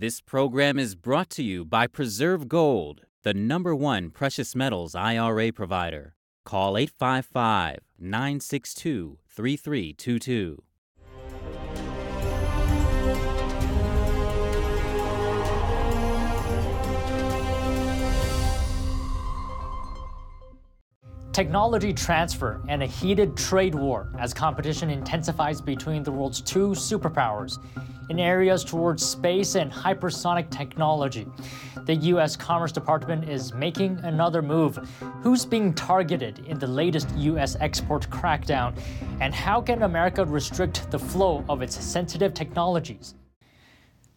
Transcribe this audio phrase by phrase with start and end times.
[0.00, 5.50] This program is brought to you by Preserve Gold, the number one precious metals IRA
[5.52, 6.14] provider.
[6.44, 10.62] Call 855 962 3322.
[21.32, 27.58] Technology transfer and a heated trade war as competition intensifies between the world's two superpowers
[28.08, 31.26] in areas towards space and hypersonic technology.
[31.84, 32.36] The U.S.
[32.36, 34.76] Commerce Department is making another move.
[35.22, 37.56] Who's being targeted in the latest U.S.
[37.60, 38.78] export crackdown?
[39.20, 43.14] And how can America restrict the flow of its sensitive technologies?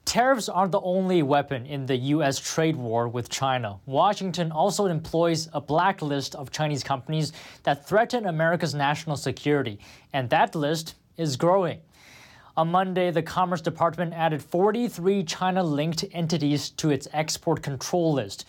[0.03, 2.39] Tariffs aren't the only weapon in the U.S.
[2.39, 3.79] trade war with China.
[3.85, 7.31] Washington also employs a blacklist of Chinese companies
[7.63, 9.79] that threaten America's national security,
[10.11, 11.79] and that list is growing.
[12.57, 18.45] On Monday, the Commerce Department added 43 China linked entities to its export control list.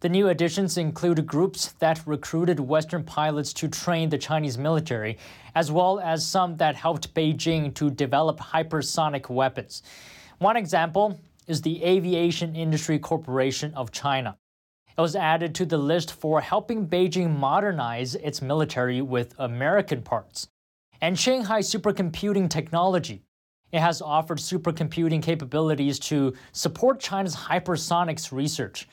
[0.00, 5.18] The new additions include groups that recruited Western pilots to train the Chinese military,
[5.54, 9.82] as well as some that helped Beijing to develop hypersonic weapons.
[10.38, 14.38] One example is the Aviation Industry Corporation of China.
[14.96, 20.48] It was added to the list for helping Beijing modernize its military with American parts.
[21.02, 23.22] And Shanghai Supercomputing Technology.
[23.72, 28.86] It has offered supercomputing capabilities to support China's hypersonics research.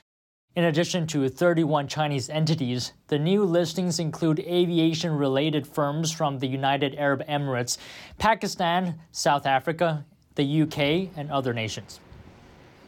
[0.55, 6.47] In addition to 31 Chinese entities, the new listings include aviation related firms from the
[6.47, 7.77] United Arab Emirates,
[8.17, 11.99] Pakistan, South Africa, the UK, and other nations.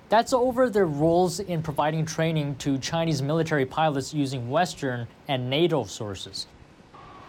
[0.08, 5.84] That's over their roles in providing training to Chinese military pilots using Western and NATO
[5.84, 6.48] sources.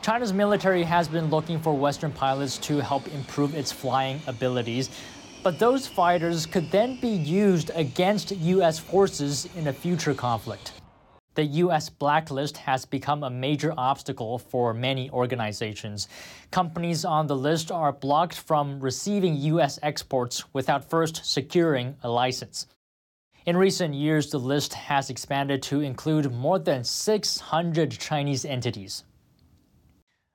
[0.03, 4.91] China's military has been looking for Western pilots to help improve its flying abilities,
[5.45, 8.81] but those fighters could then be used against U.S.
[8.81, 10.73] forces in a future conflict.
[11.37, 11.89] The U.S.
[11.89, 16.09] blacklist has become a major obstacle for many organizations.
[16.51, 19.79] Companies on the list are blocked from receiving U.S.
[19.85, 22.67] exports without first securing a license.
[23.47, 29.05] In recent years, the list has expanded to include more than 600 Chinese entities.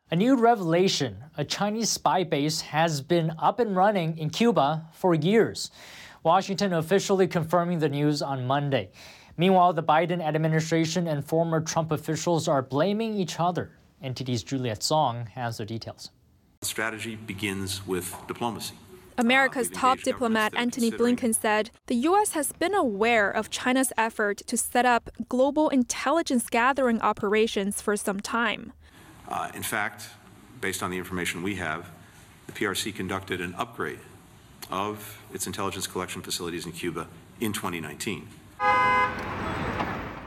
[0.09, 5.13] A new revelation a Chinese spy base has been up and running in Cuba for
[5.13, 5.69] years.
[6.23, 8.90] Washington officially confirming the news on Monday.
[9.35, 13.72] Meanwhile, the Biden administration and former Trump officials are blaming each other.
[14.01, 16.12] NTD's Juliet Song has the details.
[16.62, 18.75] Strategy begins with diplomacy.
[19.18, 22.31] America's uh, top diplomat Antony Blinken said the U.S.
[22.31, 28.22] has been aware of China's effort to set up global intelligence gathering operations for some
[28.22, 28.72] time.
[29.27, 30.09] Uh, in fact,
[30.61, 31.89] based on the information we have,
[32.47, 33.99] the PRC conducted an upgrade
[34.71, 37.07] of its intelligence collection facilities in Cuba
[37.39, 38.27] in 2019.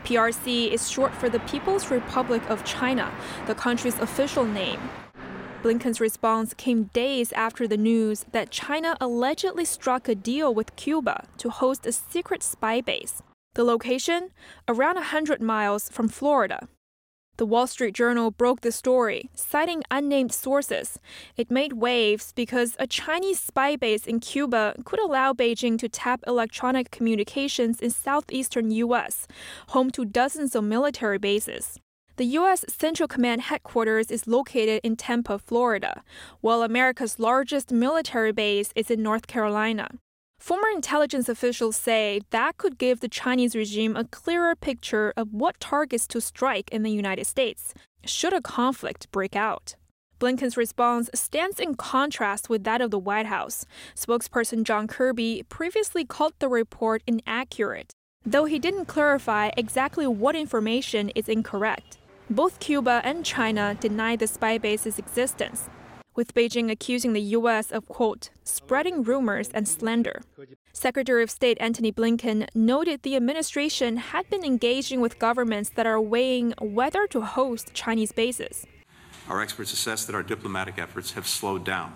[0.05, 3.13] PRC is short for the People's Republic of China,
[3.47, 4.81] the country's official name.
[5.63, 11.27] Blinken's response came days after the news that China allegedly struck a deal with Cuba
[11.37, 13.23] to host a secret spy base.
[13.55, 14.31] The location?
[14.69, 16.67] Around 100 miles from Florida.
[17.41, 20.99] The Wall Street Journal broke the story, citing unnamed sources.
[21.39, 26.21] It made waves because a Chinese spy base in Cuba could allow Beijing to tap
[26.27, 29.27] electronic communications in southeastern U.S.,
[29.69, 31.79] home to dozens of military bases.
[32.17, 32.63] The U.S.
[32.69, 36.03] Central Command headquarters is located in Tampa, Florida,
[36.43, 39.89] while America's largest military base is in North Carolina.
[40.41, 45.61] Former intelligence officials say that could give the Chinese regime a clearer picture of what
[45.61, 47.75] targets to strike in the United States,
[48.07, 49.75] should a conflict break out.
[50.19, 53.67] Blinken's response stands in contrast with that of the White House.
[53.95, 57.93] Spokesperson John Kirby previously called the report inaccurate,
[58.25, 61.99] though he didn't clarify exactly what information is incorrect.
[62.31, 65.69] Both Cuba and China deny the spy base's existence,
[66.21, 67.73] with Beijing accusing the U.S.
[67.73, 70.21] of, quote, spreading rumors and slander.
[70.75, 75.99] Secretary of State Antony Blinken noted the administration had been engaging with governments that are
[75.99, 78.67] weighing whether to host Chinese bases.
[79.31, 81.95] Our experts assess that our diplomatic efforts have slowed down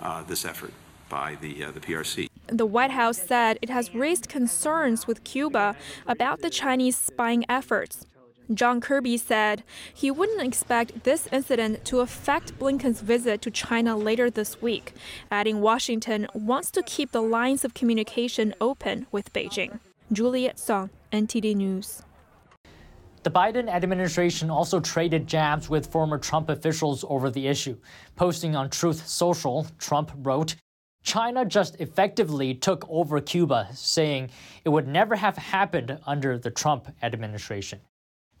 [0.00, 0.72] uh, this effort
[1.10, 2.30] by the, uh, the PRC.
[2.46, 8.06] The White House said it has raised concerns with Cuba about the Chinese spying efforts
[8.52, 9.62] John Kirby said
[9.94, 14.92] he wouldn't expect this incident to affect Blinken's visit to China later this week,
[15.30, 19.78] adding Washington wants to keep the lines of communication open with Beijing.
[20.12, 22.02] Juliet Song, NTD News.
[23.22, 27.76] The Biden administration also traded jabs with former Trump officials over the issue.
[28.16, 30.56] Posting on Truth Social, Trump wrote,
[31.02, 34.30] China just effectively took over Cuba, saying
[34.64, 37.80] it would never have happened under the Trump administration.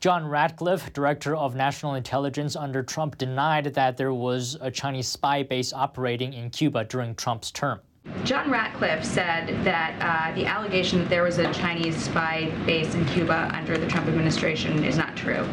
[0.00, 5.42] John Ratcliffe, director of national intelligence under Trump, denied that there was a Chinese spy
[5.42, 7.80] base operating in Cuba during Trump's term.
[8.24, 13.04] John Ratcliffe said that uh, the allegation that there was a Chinese spy base in
[13.08, 15.46] Cuba under the Trump administration is not true.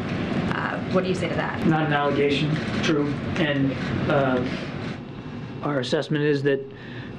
[0.54, 1.66] Uh, what do you say to that?
[1.66, 3.12] Not an allegation, true.
[3.36, 3.72] And
[4.10, 4.42] uh,
[5.62, 6.64] our assessment is that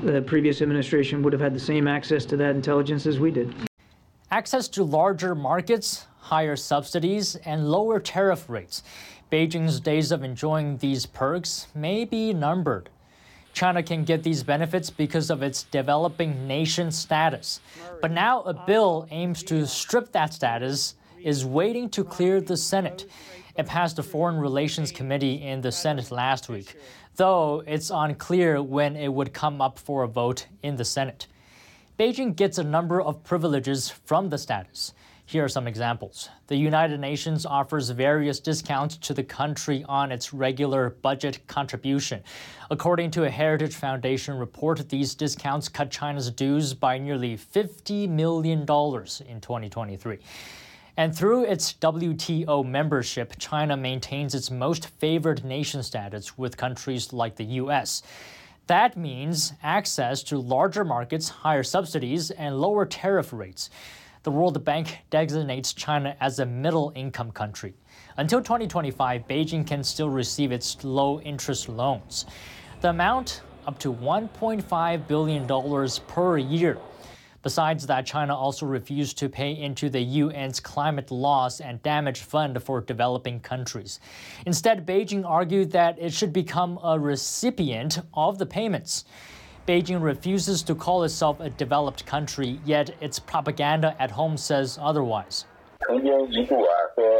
[0.01, 3.53] the previous administration would have had the same access to that intelligence as we did.
[4.31, 8.83] Access to larger markets, higher subsidies, and lower tariff rates.
[9.31, 12.89] Beijing's days of enjoying these perks may be numbered.
[13.51, 17.61] China can get these benefits because of its developing nation status.
[17.99, 20.93] But now a bill aims to strip that status
[21.23, 23.09] is waiting to clear the Senate.
[23.57, 26.75] It passed the Foreign Relations Committee in the Senate last week,
[27.15, 31.25] though it's unclear when it would come up for a vote in the Senate.
[31.97, 34.93] Beijing gets a number of privileges from the status.
[35.29, 36.27] Here are some examples.
[36.47, 42.23] The United Nations offers various discounts to the country on its regular budget contribution.
[42.71, 48.61] According to a Heritage Foundation report, these discounts cut China's dues by nearly $50 million
[48.61, 50.17] in 2023.
[50.97, 57.35] And through its WTO membership, China maintains its most favored nation status with countries like
[57.35, 58.01] the U.S.
[58.65, 63.69] That means access to larger markets, higher subsidies, and lower tariff rates
[64.23, 67.73] the World Bank designates China as a middle income country.
[68.17, 72.25] Until 2025, Beijing can still receive its low interest loans.
[72.81, 76.77] The amount up to $1.5 billion per year.
[77.41, 82.61] Besides that, China also refused to pay into the UN's climate loss and damage fund
[82.61, 84.01] for developing countries.
[84.45, 89.05] Instead, Beijing argued that it should become a recipient of the payments.
[89.69, 95.45] Beijing refuses to call itself a developed country, yet its propaganda at home says otherwise.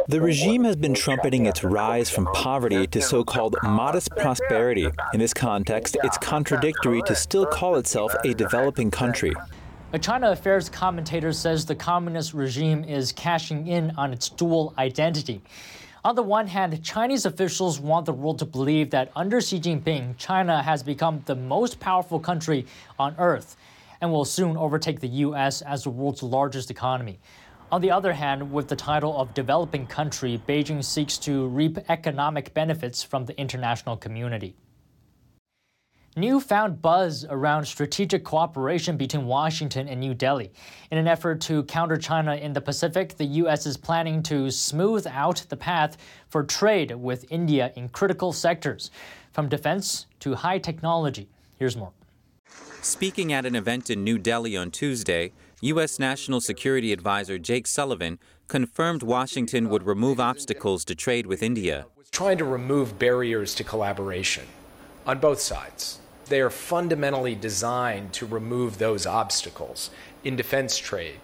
[0.08, 4.88] The regime has been trumpeting its rise from poverty to so called modest prosperity.
[5.14, 9.32] In this context, it's contradictory to still call itself a developing country.
[9.92, 15.40] A China affairs commentator says the communist regime is cashing in on its dual identity.
[16.02, 20.16] On the one hand, Chinese officials want the world to believe that under Xi Jinping,
[20.16, 22.64] China has become the most powerful country
[22.98, 23.54] on earth
[24.00, 25.60] and will soon overtake the U.S.
[25.60, 27.20] as the world's largest economy.
[27.70, 32.54] On the other hand, with the title of developing country, Beijing seeks to reap economic
[32.54, 34.54] benefits from the international community.
[36.16, 40.50] Newfound buzz around strategic cooperation between Washington and New Delhi.
[40.90, 43.64] In an effort to counter China in the Pacific, the U.S.
[43.64, 45.96] is planning to smooth out the path
[46.28, 48.90] for trade with India in critical sectors,
[49.32, 51.28] from defense to high technology.
[51.60, 51.92] Here's more.
[52.82, 55.30] Speaking at an event in New Delhi on Tuesday,
[55.60, 56.00] U.S.
[56.00, 58.18] National Security Advisor Jake Sullivan
[58.48, 61.86] confirmed Washington would remove obstacles to trade with India.
[62.10, 64.46] Trying to remove barriers to collaboration
[65.06, 65.99] on both sides.
[66.30, 69.90] They are fundamentally designed to remove those obstacles
[70.22, 71.20] in defense trade,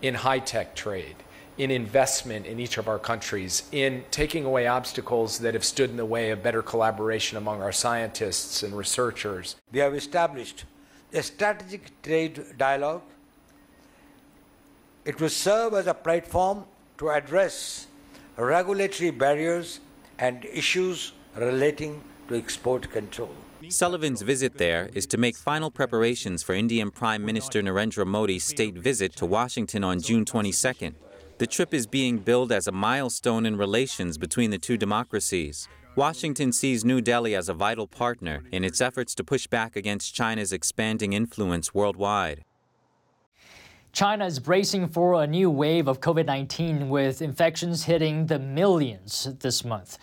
[0.00, 1.16] in high tech trade,
[1.58, 5.98] in investment in each of our countries, in taking away obstacles that have stood in
[5.98, 9.56] the way of better collaboration among our scientists and researchers.
[9.72, 10.64] We have established
[11.12, 13.02] a strategic trade dialogue.
[15.04, 16.64] It will serve as a platform
[16.96, 17.88] to address
[18.38, 19.80] regulatory barriers
[20.18, 23.34] and issues relating to export control.
[23.68, 28.76] Sullivan's visit there is to make final preparations for Indian Prime Minister Narendra Modi's state
[28.76, 30.94] visit to Washington on June 22nd.
[31.38, 35.68] The trip is being billed as a milestone in relations between the two democracies.
[35.94, 40.14] Washington sees New Delhi as a vital partner in its efforts to push back against
[40.14, 42.44] China's expanding influence worldwide.
[43.92, 49.26] China is bracing for a new wave of COVID 19 with infections hitting the millions
[49.40, 49.96] this month.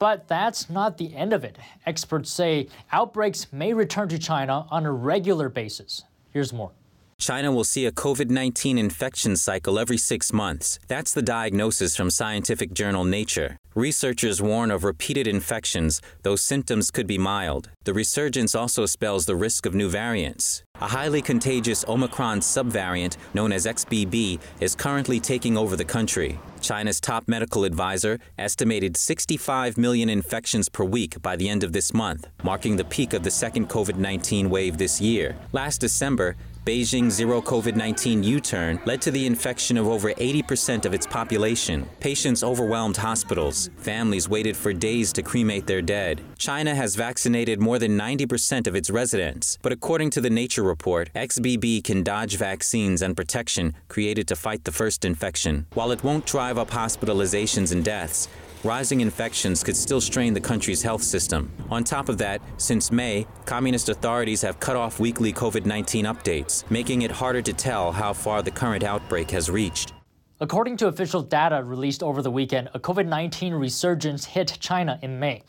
[0.00, 1.56] But that's not the end of it.
[1.86, 6.02] Experts say outbreaks may return to China on a regular basis.
[6.32, 6.72] Here's more.
[7.18, 10.78] China will see a COVID 19 infection cycle every six months.
[10.88, 13.59] That's the diagnosis from scientific journal Nature.
[13.76, 17.70] Researchers warn of repeated infections, though symptoms could be mild.
[17.84, 20.64] The resurgence also spells the risk of new variants.
[20.80, 26.40] A highly contagious Omicron subvariant known as XBB is currently taking over the country.
[26.60, 31.94] China's top medical advisor estimated 65 million infections per week by the end of this
[31.94, 35.36] month, marking the peak of the second COVID 19 wave this year.
[35.52, 36.34] Last December,
[36.70, 41.04] Beijing's zero COVID 19 U turn led to the infection of over 80% of its
[41.04, 41.84] population.
[41.98, 43.70] Patients overwhelmed hospitals.
[43.78, 46.20] Families waited for days to cremate their dead.
[46.38, 49.58] China has vaccinated more than 90% of its residents.
[49.62, 54.62] But according to the Nature report, XBB can dodge vaccines and protection created to fight
[54.62, 55.66] the first infection.
[55.74, 58.28] While it won't drive up hospitalizations and deaths,
[58.64, 61.50] rising infections could still strain the country's health system.
[61.70, 66.68] On top of that, since May, communist authorities have cut off weekly COVID 19 updates,
[66.70, 69.92] making it harder to tell how far the current outbreak has reached.
[70.40, 75.18] According to official data released over the weekend, a COVID 19 resurgence hit China in
[75.18, 75.42] May,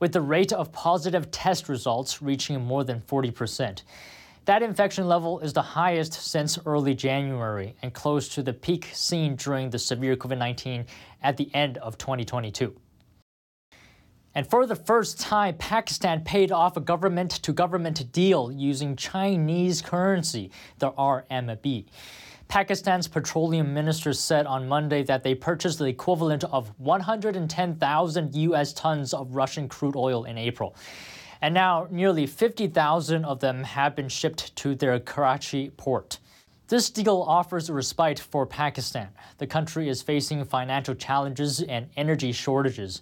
[0.00, 3.84] with the rate of positive test results reaching more than 40 percent.
[4.48, 9.36] That infection level is the highest since early January and close to the peak seen
[9.36, 10.86] during the severe COVID 19
[11.22, 12.74] at the end of 2022.
[14.34, 19.82] And for the first time, Pakistan paid off a government to government deal using Chinese
[19.82, 21.84] currency, the RMB.
[22.48, 28.72] Pakistan's petroleum minister said on Monday that they purchased the equivalent of 110,000 U.S.
[28.72, 30.74] tons of Russian crude oil in April
[31.40, 36.18] and now nearly 50,000 of them have been shipped to their Karachi port.
[36.68, 39.08] This deal offers a respite for Pakistan.
[39.38, 43.00] The country is facing financial challenges and energy shortages,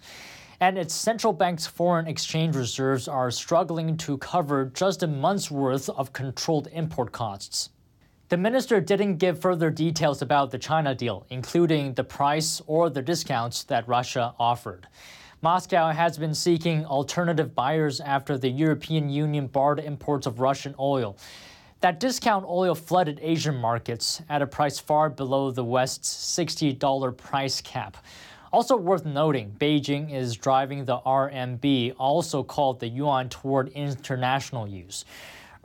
[0.59, 5.89] and its central bank's foreign exchange reserves are struggling to cover just a month's worth
[5.89, 7.69] of controlled import costs.
[8.29, 13.01] The minister didn't give further details about the China deal, including the price or the
[13.01, 14.87] discounts that Russia offered.
[15.43, 21.15] Moscow has been seeking alternative buyers after the European Union barred imports of Russian oil.
[21.81, 27.61] That discount oil flooded Asian markets at a price far below the West's $60 price
[27.61, 27.97] cap.
[28.51, 35.05] Also worth noting, Beijing is driving the RMB, also called the yuan, toward international use.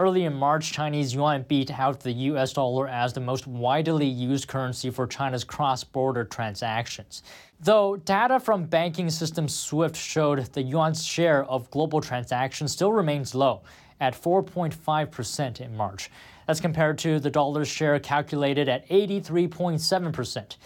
[0.03, 4.49] Early in March, Chinese yuan beat out the US dollar as the most widely used
[4.49, 7.23] currency for China's cross border transactions.
[7.61, 13.33] Though data from banking system SWIFT showed the yuan's share of global transactions still remains
[13.33, 13.63] low
[14.01, 16.11] at 4.5% in March.
[16.49, 20.57] as compared to the dollar's share calculated at 83.7%.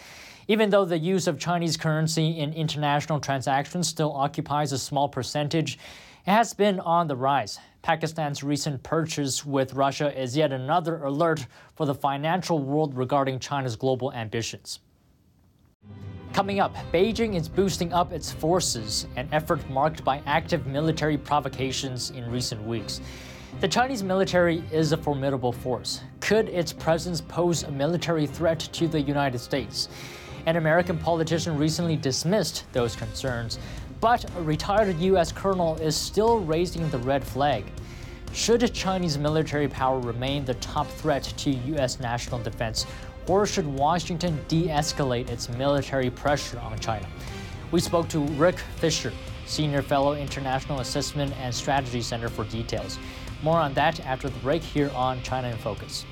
[0.47, 5.77] Even though the use of Chinese currency in international transactions still occupies a small percentage,
[6.27, 7.57] it has been on the rise.
[7.81, 13.77] Pakistan's recent purchase with Russia is yet another alert for the financial world regarding China's
[13.77, 14.79] global ambitions.
[16.33, 22.09] Coming up, Beijing is boosting up its forces, an effort marked by active military provocations
[22.09, 22.99] in recent weeks.
[23.61, 26.01] The Chinese military is a formidable force.
[26.19, 29.87] Could its presence pose a military threat to the United States?
[30.45, 33.59] An American politician recently dismissed those concerns,
[33.99, 35.31] but a retired U.S.
[35.31, 37.65] colonel is still raising the red flag.
[38.33, 41.99] Should Chinese military power remain the top threat to U.S.
[41.99, 42.85] national defense,
[43.27, 47.07] or should Washington de escalate its military pressure on China?
[47.71, 49.11] We spoke to Rick Fisher,
[49.45, 52.99] Senior Fellow International Assessment and Strategy Center, for details.
[53.43, 56.05] More on that after the break here on China in Focus.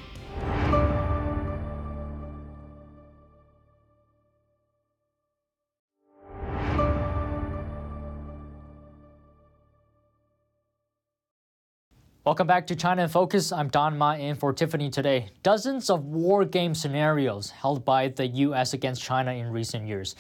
[12.26, 13.52] Welcome back to China in Focus.
[13.52, 15.30] I'm Don Ma in for Tiffany today.
[15.44, 18.74] Dozens of war game scenarios held by the U.S.
[18.74, 20.16] against China in recent years.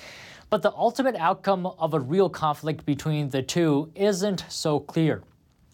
[0.51, 5.23] But the ultimate outcome of a real conflict between the two isn't so clear.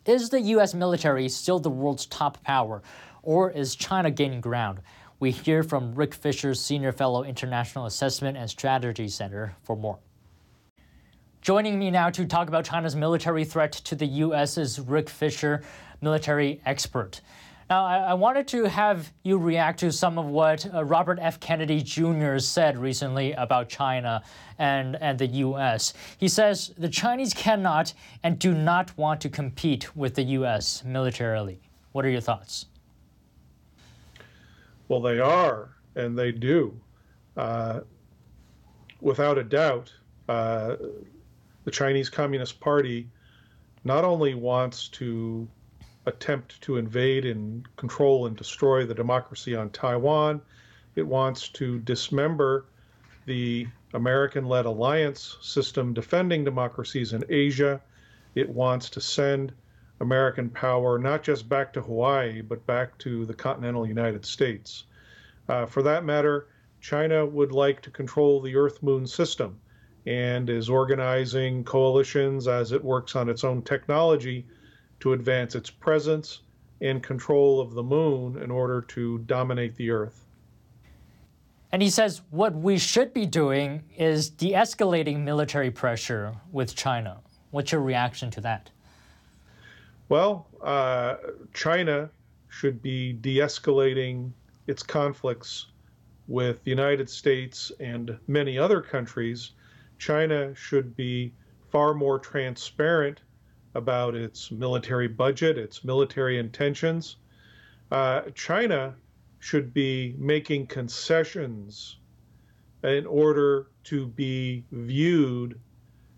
[0.05, 0.73] Is the U.S.
[0.73, 2.81] military still the world's top power,
[3.23, 4.79] or is China gaining ground?
[5.19, 10.00] We hear from Rick Fisher, Senior Fellow International Assessment and Strategy Center, for more.
[11.41, 14.59] Joining me now to talk about China's military threat to the U.S.
[14.59, 15.63] is Rick Fisher
[16.01, 17.22] military expert.
[17.70, 21.39] Now, I, I, wanted to have you react to some of what uh, Robert F.
[21.39, 22.38] Kennedy Jr.
[22.38, 24.24] said recently about China
[24.60, 25.93] and, and the U.S.
[26.17, 27.93] He says the Chinese cannot
[28.24, 30.84] and do not want to compete with the U.S.
[30.84, 31.62] militarily.
[31.93, 32.65] What are your thoughts?
[34.89, 36.77] Well, they are, and they do.
[37.38, 37.79] Uh,
[39.00, 39.93] without a doubt,
[40.27, 40.75] uh,
[41.63, 43.08] the Chinese Communist Party
[43.86, 45.48] not only wants to
[46.05, 50.41] attempt to invade and control and destroy the democracy on Taiwan.
[50.96, 52.65] It wants to dismember
[53.25, 57.81] the American led alliance system defending democracies in Asia.
[58.36, 59.53] It wants to send
[60.00, 64.86] American power, not just back to Hawaii, but back to the continental United States.
[65.48, 66.48] Uh, for that matter,
[66.79, 69.60] China would like to control the Earth Moon system
[70.08, 74.48] and is organizing coalitions as it works on its own technology
[75.01, 76.41] to advance its presence
[76.79, 80.25] and control of the moon in order to dominate the Earth.
[81.72, 87.20] And he says what we should be doing is de escalating military pressure with China.
[87.51, 88.70] What's your reaction to that?
[90.10, 91.15] Well, uh,
[91.53, 92.10] China
[92.50, 94.31] should be de escalating
[94.67, 95.67] its conflicts
[96.27, 99.51] with the United States and many other countries.
[99.98, 101.31] China should be
[101.70, 103.22] far more transparent
[103.75, 107.17] about its military budget, its military intentions.
[107.91, 108.95] Uh, China
[109.39, 111.97] should be making concessions
[112.83, 115.59] in order to be viewed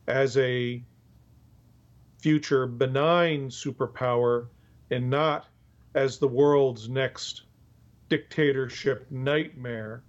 [0.07, 0.83] as a
[2.19, 4.48] future benign superpower
[4.91, 5.48] and not
[5.95, 7.43] as the world's next
[8.10, 10.03] dictatorship nightmare.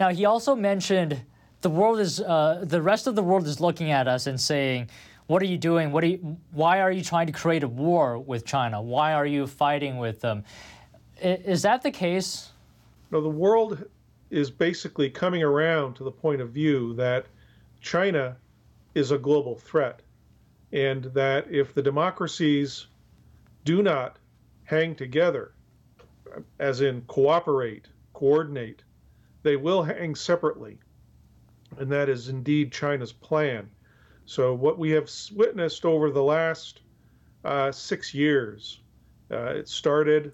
[0.00, 1.20] Now, he also mentioned
[1.60, 4.90] the world is, uh, the rest of the world is looking at us and saying,
[5.26, 5.90] what are you doing?
[5.92, 8.82] What are you, why are you trying to create a war with China?
[8.82, 10.44] Why are you fighting with them?
[11.20, 12.50] Is that the case?
[13.10, 13.84] No, the world
[14.30, 17.26] is basically coming around to the point of view that
[17.80, 18.36] China
[18.94, 20.02] is a global threat,
[20.72, 22.86] and that if the democracies
[23.64, 24.18] do not
[24.64, 25.52] hang together,
[26.58, 28.82] as in cooperate, coordinate,
[29.42, 30.78] they will hang separately.
[31.78, 33.70] And that is indeed China's plan.
[34.26, 36.80] So, what we have witnessed over the last
[37.44, 38.80] uh, six years,
[39.30, 40.32] uh, it started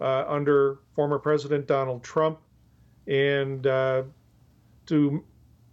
[0.00, 2.40] uh, under former President Donald Trump,
[3.06, 4.02] and uh,
[4.86, 5.24] to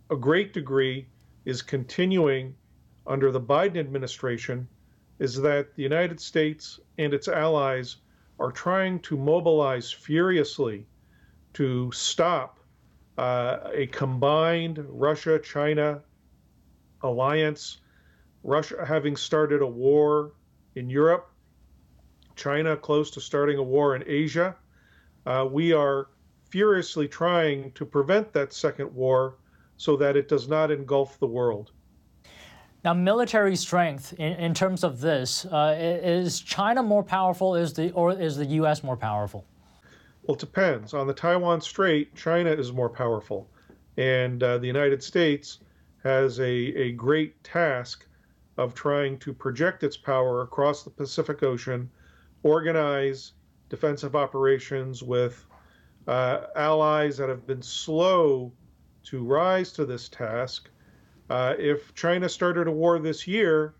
[0.09, 1.07] a great degree
[1.45, 2.55] is continuing
[3.05, 4.67] under the Biden administration,
[5.19, 7.97] is that the United States and its allies
[8.39, 10.85] are trying to mobilize furiously
[11.53, 12.59] to stop
[13.17, 16.01] uh, a combined Russia China
[17.01, 17.79] alliance,
[18.43, 20.33] Russia having started a war
[20.75, 21.31] in Europe,
[22.35, 24.55] China close to starting a war in Asia.
[25.25, 26.07] Uh, we are
[26.49, 29.35] furiously trying to prevent that second war
[29.77, 31.71] so that it does not engulf the world.
[32.83, 37.91] Now, military strength in, in terms of this uh, is China more powerful, is the
[37.91, 38.83] or is the U.S.
[38.83, 39.45] more powerful?
[40.23, 40.93] Well, it depends.
[40.93, 43.49] On the Taiwan Strait, China is more powerful,
[43.97, 45.59] and uh, the United States
[46.03, 48.05] has a, a great task
[48.57, 51.89] of trying to project its power across the Pacific Ocean,
[52.43, 53.33] organize
[53.69, 55.45] defensive operations with
[56.07, 58.51] uh, allies that have been slow
[59.03, 60.69] to rise to this task.
[61.29, 63.75] Uh, if China started a war this year,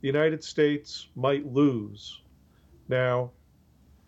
[0.00, 2.22] the United States might lose.
[2.88, 3.30] Now,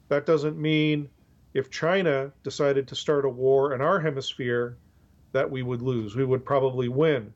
[0.09, 1.09] that doesn't mean
[1.55, 4.77] if China decided to start a war in our hemisphere
[5.33, 6.17] that we would lose.
[6.17, 7.33] We would probably win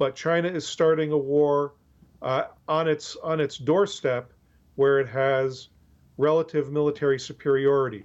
[0.00, 1.74] but China is starting a war
[2.22, 4.32] uh, on its on its doorstep
[4.76, 5.68] where it has
[6.16, 8.04] relative military superiority.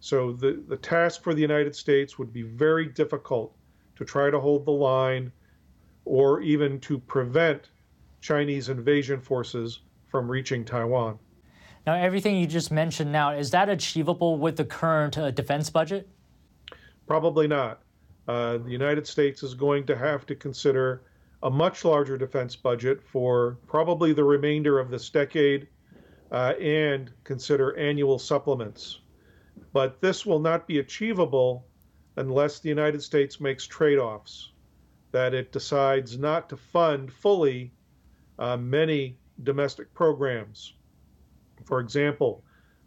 [0.00, 3.56] So the, the task for the United States would be very difficult
[3.96, 5.32] to try to hold the line
[6.04, 7.70] or even to prevent
[8.20, 11.18] Chinese invasion forces from reaching Taiwan.
[11.86, 16.06] Now, everything you just mentioned now, is that achievable with the current uh, defense budget?
[17.06, 17.80] Probably not.
[18.28, 21.02] Uh, the United States is going to have to consider
[21.42, 25.68] a much larger defense budget for probably the remainder of this decade
[26.30, 29.00] uh, and consider annual supplements.
[29.72, 31.66] But this will not be achievable
[32.16, 34.52] unless the United States makes trade offs,
[35.12, 37.72] that it decides not to fund fully
[38.38, 40.74] uh, many domestic programs.
[41.64, 42.44] For example,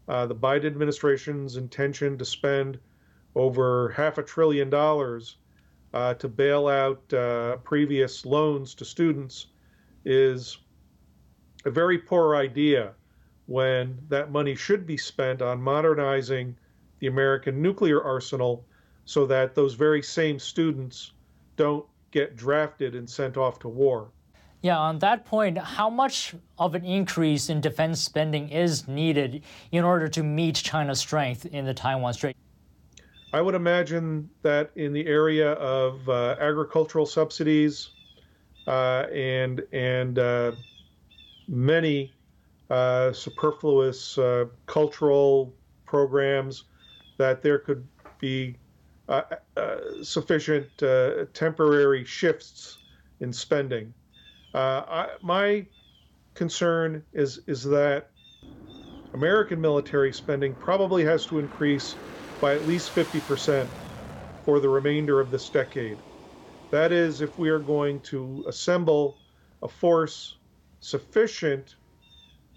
[0.08, 2.80] uh, the Biden administration's intention to spend
[3.36, 5.38] over half a trillion dollars
[5.94, 9.48] uh, to bail out uh, previous loans to students
[10.06, 10.58] is
[11.66, 12.94] a very poor idea
[13.46, 16.56] when that money should be spent on modernizing
[17.00, 18.66] the American nuclear arsenal
[19.06, 21.12] so that those very same students
[21.56, 24.10] don't get drafted and sent off to war.
[24.62, 29.84] Yeah, on that point, how much of an increase in defense spending is needed in
[29.84, 32.38] order to meet China's strength in the Taiwan Strait?
[33.34, 37.90] I would imagine that in the area of uh, agricultural subsidies
[38.68, 40.52] uh, and and uh,
[41.48, 42.14] many
[42.70, 45.52] uh, superfluous uh, cultural
[45.88, 46.66] programs,
[47.18, 47.88] that there could
[48.20, 48.56] be
[49.10, 49.24] uh,
[50.04, 50.68] sufficient
[51.34, 52.78] temporary shifts
[53.20, 53.94] in spending.
[54.54, 55.66] I, my
[56.36, 58.13] concern is is that
[59.14, 61.98] American military spending probably has to increase
[62.40, 63.72] by at least 50%
[64.42, 66.02] for the remainder of this decade.
[66.72, 69.22] That is, if we are going to assemble
[69.62, 70.38] a force
[70.80, 71.76] sufficient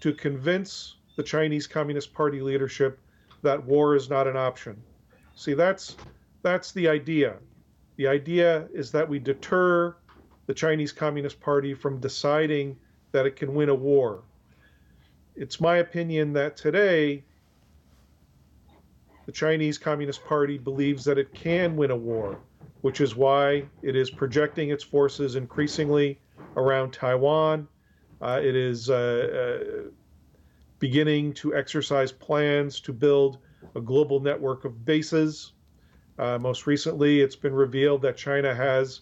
[0.01, 2.99] to convince the Chinese Communist Party leadership
[3.43, 4.83] that war is not an option.
[5.35, 5.97] See, that's
[6.43, 7.37] that's the idea.
[7.97, 9.95] The idea is that we deter
[10.47, 12.77] the Chinese Communist Party from deciding
[13.11, 14.23] that it can win a war.
[15.39, 17.23] It's my opinion that today
[19.27, 22.39] the Chinese Communist Party believes that it can win a war,
[22.81, 26.19] which is why it is projecting its forces increasingly
[26.55, 27.67] around Taiwan.
[28.19, 29.89] Uh, it is uh, uh,
[30.79, 33.37] beginning to exercise plans to build
[33.75, 35.53] a global network of bases.
[36.17, 39.01] Uh, most recently, it's been revealed that China has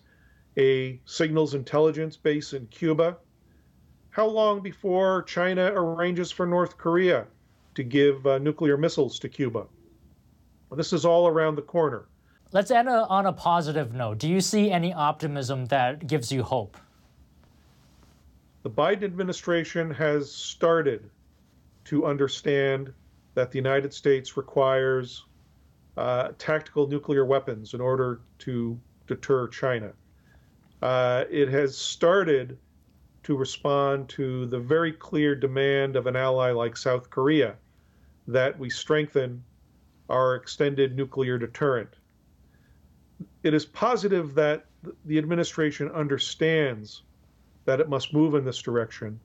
[0.57, 3.19] a signals intelligence base in Cuba.
[4.15, 7.27] How long before China arranges for North Korea
[7.73, 9.65] to give uh, nuclear missiles to Cuba?
[10.69, 12.05] Well, this is all around the corner.
[12.53, 14.19] Let's end a, on a positive note.
[14.19, 16.77] Do you see any optimism that gives you hope?
[18.63, 21.09] The Biden administration has started
[21.83, 22.93] to understand
[23.33, 25.25] that the United States requires
[25.97, 29.91] uh, tactical nuclear weapons in order to deter China.
[30.81, 32.57] Uh, it has started
[33.25, 37.55] to respond to the very clear demand of an ally like South Korea
[38.27, 39.43] that we strengthen
[40.09, 41.89] our extended nuclear deterrent.
[43.41, 44.65] It is positive that
[45.05, 47.01] the administration understands
[47.65, 49.19] that it must move in this direction.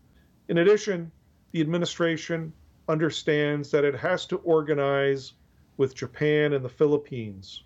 [0.49, 1.13] In addition,
[1.53, 2.55] the administration
[2.89, 5.35] understands that it has to organize
[5.77, 7.65] with Japan and the Philippines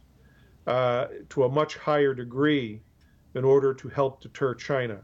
[0.66, 2.80] uh, to a much higher degree
[3.34, 5.00] in order to help deter China.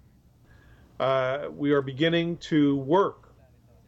[1.01, 3.33] Uh, we are beginning to work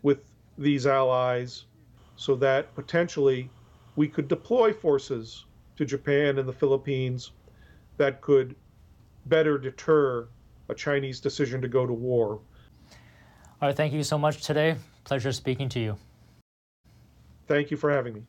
[0.01, 0.21] with
[0.57, 1.67] these allies
[2.17, 3.51] so that potentially
[3.97, 5.45] we could deploy forces
[5.77, 7.33] to Japan and the Philippines
[7.99, 8.57] that could
[9.27, 10.27] better deter
[10.71, 12.41] a Chinese decision to go to war.
[13.61, 14.77] All right, thank you so much today.
[15.05, 15.99] Pleasure speaking to you.
[17.47, 18.23] Thank you for having me.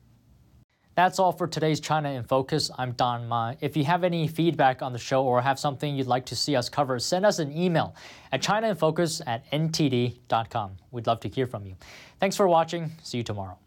[0.95, 2.69] That's all for today's China in Focus.
[2.77, 3.55] I'm Don Ma.
[3.61, 6.55] If you have any feedback on the show or have something you'd like to see
[6.55, 7.95] us cover, send us an email
[8.31, 10.77] at chinainfocus at ntd.com.
[10.91, 11.75] We'd love to hear from you.
[12.19, 12.91] Thanks for watching.
[13.01, 13.57] See you tomorrow.